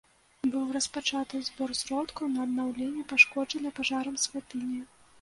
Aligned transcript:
Быў 0.53 0.63
распачаты 0.77 1.43
збор 1.51 1.75
сродкаў 1.81 2.33
на 2.39 2.43
аднаўленне 2.49 3.07
пашкоджанай 3.15 3.79
пажарам 3.81 4.21
святыні. 4.27 4.85